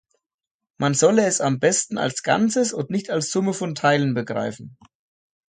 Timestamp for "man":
0.79-0.95